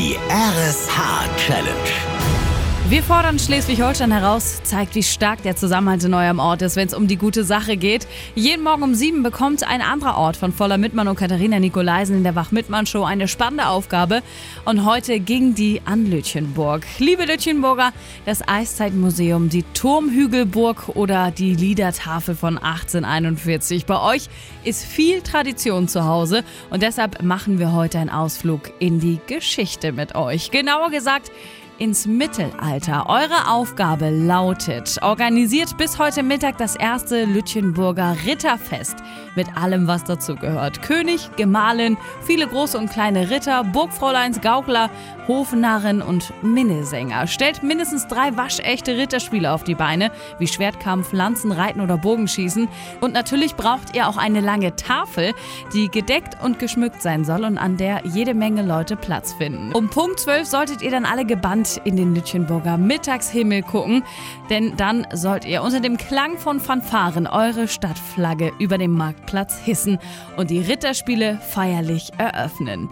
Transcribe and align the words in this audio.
Die 0.00 0.16
RSH 0.30 1.28
Challenge. 1.36 2.49
Wir 2.90 3.04
fordern 3.04 3.38
Schleswig-Holstein 3.38 4.10
heraus, 4.10 4.64
zeigt, 4.64 4.96
wie 4.96 5.04
stark 5.04 5.44
der 5.44 5.54
Zusammenhalt 5.54 6.02
in 6.02 6.12
eurem 6.12 6.40
Ort 6.40 6.60
ist, 6.60 6.74
wenn 6.74 6.88
es 6.88 6.92
um 6.92 7.06
die 7.06 7.14
gute 7.14 7.44
Sache 7.44 7.76
geht. 7.76 8.08
Jeden 8.34 8.64
Morgen 8.64 8.82
um 8.82 8.96
sieben 8.96 9.22
bekommt 9.22 9.62
ein 9.62 9.80
anderer 9.80 10.16
Ort 10.16 10.36
von 10.36 10.52
Voller 10.52 10.76
Mittmann 10.76 11.06
und 11.06 11.14
Katharina 11.14 11.60
Nikolaisen 11.60 12.16
in 12.16 12.24
der 12.24 12.34
Wach-Mittmann-Show 12.34 13.04
eine 13.04 13.28
spannende 13.28 13.68
Aufgabe. 13.68 14.22
Und 14.64 14.84
heute 14.84 15.20
ging 15.20 15.54
die 15.54 15.80
an 15.84 16.10
Lütchenburg. 16.10 16.84
Liebe 16.98 17.26
Lütchenburger, 17.26 17.92
das 18.26 18.42
Eiszeitmuseum, 18.48 19.50
die 19.50 19.62
Turmhügelburg 19.72 20.88
oder 20.96 21.30
die 21.30 21.54
Liedertafel 21.54 22.34
von 22.34 22.58
1841. 22.58 23.86
Bei 23.86 24.00
euch 24.00 24.26
ist 24.64 24.84
viel 24.84 25.22
Tradition 25.22 25.86
zu 25.86 26.06
Hause 26.06 26.42
und 26.70 26.82
deshalb 26.82 27.22
machen 27.22 27.60
wir 27.60 27.72
heute 27.72 28.00
einen 28.00 28.10
Ausflug 28.10 28.72
in 28.80 28.98
die 28.98 29.20
Geschichte 29.28 29.92
mit 29.92 30.16
euch. 30.16 30.50
Genauer 30.50 30.90
gesagt, 30.90 31.30
ins 31.80 32.06
Mittelalter. 32.06 33.06
Eure 33.08 33.50
Aufgabe 33.50 34.10
lautet, 34.10 34.98
organisiert 35.02 35.78
bis 35.78 35.98
heute 35.98 36.22
Mittag 36.22 36.58
das 36.58 36.76
erste 36.76 37.24
Lütchenburger 37.24 38.16
Ritterfest 38.26 38.96
mit 39.34 39.56
allem, 39.56 39.86
was 39.86 40.04
dazugehört. 40.04 40.82
König, 40.82 41.30
Gemahlin, 41.36 41.96
viele 42.22 42.46
große 42.46 42.76
und 42.76 42.90
kleine 42.90 43.30
Ritter, 43.30 43.64
Burgfräuleins, 43.64 44.42
Gaukler, 44.42 44.90
Hofnarren 45.26 46.02
und 46.02 46.32
Minnesänger. 46.42 47.26
Stellt 47.26 47.62
mindestens 47.62 48.08
drei 48.08 48.36
waschechte 48.36 48.96
Ritterspiele 48.96 49.50
auf 49.50 49.64
die 49.64 49.74
Beine, 49.74 50.10
wie 50.38 50.48
Schwertkampf, 50.48 51.12
Lanzen, 51.12 51.50
Reiten 51.52 51.80
oder 51.80 51.96
Bogenschießen. 51.96 52.68
Und 53.00 53.14
natürlich 53.14 53.54
braucht 53.54 53.96
ihr 53.96 54.08
auch 54.08 54.16
eine 54.18 54.40
lange 54.40 54.76
Tafel, 54.76 55.32
die 55.72 55.88
gedeckt 55.88 56.36
und 56.42 56.58
geschmückt 56.58 57.00
sein 57.00 57.24
soll 57.24 57.44
und 57.44 57.56
an 57.56 57.78
der 57.78 58.02
jede 58.04 58.34
Menge 58.34 58.62
Leute 58.62 58.96
Platz 58.96 59.32
finden. 59.32 59.72
Um 59.72 59.88
Punkt 59.88 60.20
12 60.20 60.46
solltet 60.46 60.82
ihr 60.82 60.90
dann 60.90 61.06
alle 61.06 61.24
gebannt 61.24 61.69
in 61.76 61.96
den 61.96 62.14
Lütchenburger 62.14 62.76
Mittagshimmel 62.76 63.62
gucken, 63.62 64.02
denn 64.48 64.76
dann 64.76 65.06
sollt 65.12 65.44
ihr 65.44 65.62
unter 65.62 65.80
dem 65.80 65.96
Klang 65.96 66.38
von 66.38 66.60
Fanfaren 66.60 67.26
eure 67.26 67.68
Stadtflagge 67.68 68.52
über 68.58 68.78
dem 68.78 68.92
Marktplatz 68.92 69.58
hissen 69.58 69.98
und 70.36 70.50
die 70.50 70.60
Ritterspiele 70.60 71.38
feierlich 71.40 72.10
eröffnen. 72.18 72.88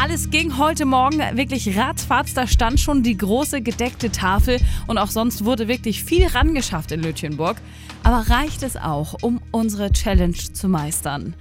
Alles 0.00 0.30
ging 0.30 0.58
heute 0.58 0.86
Morgen 0.86 1.18
wirklich 1.36 1.76
ratzfatz. 1.76 2.32
Da 2.32 2.46
stand 2.46 2.78
schon 2.78 3.02
die 3.02 3.16
große 3.16 3.62
gedeckte 3.62 4.10
Tafel 4.10 4.58
und 4.86 4.96
auch 4.96 5.10
sonst 5.10 5.44
wurde 5.44 5.66
wirklich 5.66 6.04
viel 6.04 6.26
rangeschafft 6.26 6.92
in 6.92 7.02
Lütchenburg. 7.02 7.56
Aber 8.04 8.30
reicht 8.30 8.62
es 8.62 8.76
auch, 8.76 9.16
um 9.22 9.40
unsere 9.50 9.90
Challenge 9.92 10.32
zu 10.32 10.68
meistern? 10.68 11.34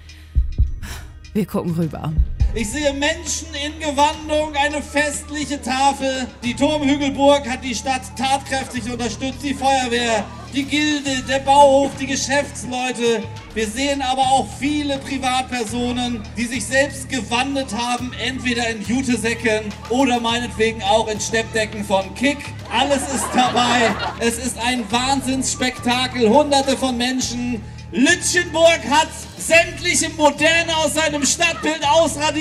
Wir 1.33 1.45
gucken 1.45 1.75
rüber. 1.75 2.11
Ich 2.53 2.69
sehe 2.71 2.93
Menschen 2.93 3.47
in 3.53 3.79
Gewandung, 3.79 4.55
eine 4.55 4.81
festliche 4.81 5.61
Tafel. 5.61 6.27
Die 6.43 6.55
Turmhügelburg 6.55 7.47
hat 7.47 7.63
die 7.63 7.75
Stadt 7.75 8.01
tatkräftig 8.17 8.91
unterstützt, 8.91 9.43
die 9.43 9.53
Feuerwehr, 9.53 10.25
die 10.53 10.63
Gilde, 10.63 11.23
der 11.27 11.39
Bauhof, 11.39 11.91
die 11.99 12.07
Geschäftsleute. 12.07 13.21
Wir 13.53 13.67
sehen 13.67 14.01
aber 14.01 14.21
auch 14.21 14.47
viele 14.59 14.97
Privatpersonen, 14.97 16.23
die 16.35 16.45
sich 16.45 16.65
selbst 16.65 17.09
gewandet 17.09 17.75
haben, 17.75 18.11
entweder 18.25 18.67
in 18.69 18.81
Jutesäcken 18.81 19.65
oder 19.89 20.19
meinetwegen 20.19 20.81
auch 20.81 21.07
in 21.09 21.19
Steppdecken 21.19 21.83
von 21.83 22.15
Kick. 22.15 22.39
Alles 22.71 23.01
ist 23.13 23.27
dabei. 23.35 23.93
Es 24.19 24.37
ist 24.37 24.57
ein 24.57 24.89
Wahnsinnsspektakel. 24.89 26.29
Hunderte 26.29 26.75
von 26.77 26.97
Menschen 26.97 27.61
Lütchenburg 27.91 28.81
hat 28.89 29.07
sämtliche 29.37 30.09
Moderne 30.09 30.75
aus 30.75 30.93
seinem 30.93 31.25
Stadtbild 31.25 31.87
ausradiert 31.87 32.36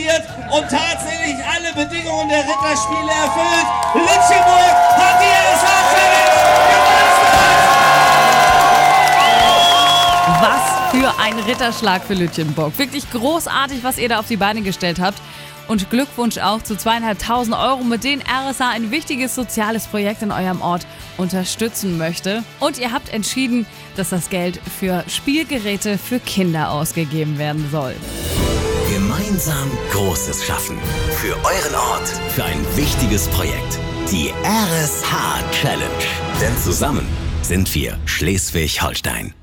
und 0.50 0.68
tatsächlich 0.68 1.36
alle 1.44 1.72
Bedingungen 1.72 2.28
der 2.28 2.40
Ritterspiele 2.40 3.10
erfüllt. 3.10 3.66
Lütchenburg 3.94 4.76
hat 4.96 5.20
die 5.20 5.26
RSH 5.26 5.76
Was 10.40 10.90
für 10.90 11.18
ein 11.20 11.38
Ritterschlag 11.40 12.04
für 12.04 12.14
Lütchenburg. 12.14 12.78
Wirklich 12.78 13.10
großartig, 13.10 13.82
was 13.82 13.96
ihr 13.98 14.08
da 14.08 14.18
auf 14.18 14.28
die 14.28 14.36
Beine 14.36 14.62
gestellt 14.62 15.00
habt. 15.00 15.18
Und 15.68 15.90
Glückwunsch 15.90 16.38
auch 16.38 16.62
zu 16.62 16.76
zweieinhalbtausend 16.76 17.56
Euro, 17.56 17.82
mit 17.82 18.04
denen 18.04 18.22
RSA 18.22 18.70
ein 18.70 18.90
wichtiges 18.90 19.34
soziales 19.34 19.86
Projekt 19.86 20.22
in 20.22 20.30
eurem 20.30 20.60
Ort 20.60 20.86
unterstützen 21.16 21.98
möchte. 21.98 22.44
Und 22.60 22.78
ihr 22.78 22.92
habt 22.92 23.08
entschieden, 23.08 23.66
dass 23.96 24.10
das 24.10 24.30
Geld 24.30 24.60
für 24.78 25.04
Spielgeräte 25.08 25.98
für 25.98 26.20
Kinder 26.20 26.70
ausgegeben 26.70 27.38
werden 27.38 27.68
soll. 27.72 27.96
Gemeinsam 29.36 29.70
Großes 29.92 30.46
schaffen. 30.46 30.78
Für 31.20 31.34
euren 31.34 31.74
Ort. 31.74 32.08
Für 32.30 32.44
ein 32.44 32.64
wichtiges 32.74 33.28
Projekt. 33.28 33.78
Die 34.10 34.32
RSH 34.42 35.50
Challenge. 35.52 35.90
Denn 36.40 36.56
zusammen 36.56 37.06
sind 37.42 37.74
wir 37.74 37.98
Schleswig-Holstein. 38.06 39.34